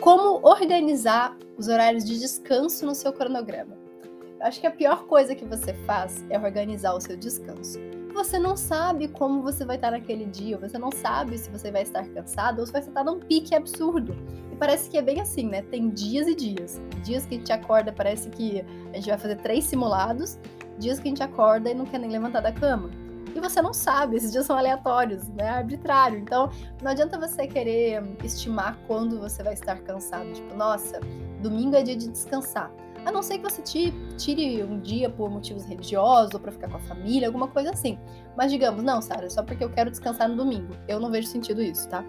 [0.00, 3.76] Como organizar os horários de descanso no seu cronograma?
[4.40, 7.78] Eu acho que a pior coisa que você faz é organizar o seu descanso.
[8.14, 11.82] Você não sabe como você vai estar naquele dia, você não sabe se você vai
[11.82, 14.16] estar cansado ou se vai estar num pique absurdo.
[14.50, 15.60] E parece que é bem assim, né?
[15.60, 16.80] Tem dias e dias.
[17.04, 20.38] Dias que a gente acorda, parece que a gente vai fazer três simulados,
[20.78, 22.90] dias que a gente acorda e não quer nem levantar da cama
[23.34, 25.48] e você não sabe, esses dias são aleatórios, né?
[25.48, 26.18] Arbitrário.
[26.18, 26.50] Então,
[26.82, 30.32] não adianta você querer estimar quando você vai estar cansado.
[30.32, 31.00] Tipo, nossa,
[31.42, 32.70] domingo é dia de descansar.
[33.04, 36.76] A não ser que você tire um dia por motivos religiosos ou para ficar com
[36.76, 37.98] a família, alguma coisa assim.
[38.36, 40.76] Mas digamos, não, Sara, só porque eu quero descansar no domingo.
[40.86, 42.04] Eu não vejo sentido isso, tá?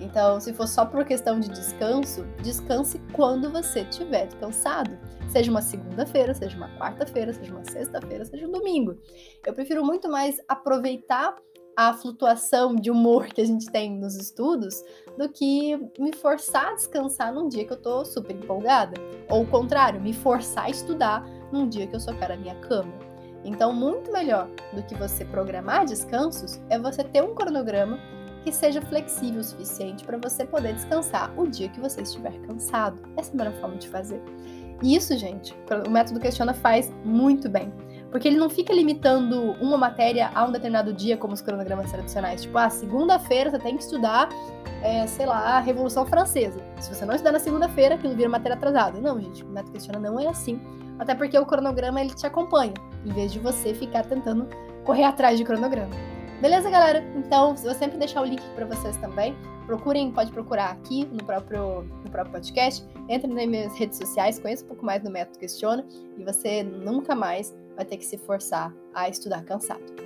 [0.00, 4.98] Então, se for só por questão de descanso, descanse quando você estiver cansado.
[5.28, 8.98] Seja uma segunda-feira, seja uma quarta-feira, seja uma sexta-feira, seja um domingo.
[9.44, 11.34] Eu prefiro muito mais aproveitar
[11.76, 14.82] a flutuação de humor que a gente tem nos estudos
[15.18, 18.98] do que me forçar a descansar num dia que eu tô super empolgada.
[19.28, 22.54] Ou o contrário, me forçar a estudar num dia que eu só quero a minha
[22.60, 22.92] cama.
[23.44, 27.98] Então, muito melhor do que você programar descansos é você ter um cronograma
[28.46, 32.96] que seja flexível o suficiente para você poder descansar o dia que você estiver cansado.
[33.16, 34.22] Essa é a melhor forma de fazer.
[34.80, 35.52] E isso, gente,
[35.84, 37.72] o método Questiona faz muito bem.
[38.08, 42.42] Porque ele não fica limitando uma matéria a um determinado dia, como os cronogramas tradicionais.
[42.42, 44.28] Tipo, ah, segunda-feira você tem que estudar,
[44.80, 46.60] é, sei lá, a Revolução Francesa.
[46.78, 49.00] Se você não estudar na segunda-feira, aquilo vira matéria atrasada.
[49.00, 50.60] Não, gente, o método Questiona não é assim.
[51.00, 52.74] Até porque o cronograma ele te acompanha,
[53.04, 54.46] em vez de você ficar tentando
[54.84, 56.15] correr atrás de cronograma.
[56.40, 57.02] Beleza, galera?
[57.16, 59.34] Então, eu sempre deixar o link para vocês também.
[59.66, 62.86] Procurem, pode procurar aqui no próprio, no próprio podcast.
[63.08, 65.84] Entre nas minhas redes sociais, conheça um pouco mais do Método Questiona
[66.16, 70.05] e você nunca mais vai ter que se forçar a estudar cansado.